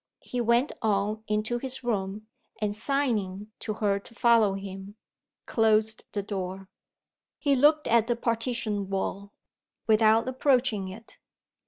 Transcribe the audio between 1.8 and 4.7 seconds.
room; and, signing to her to follow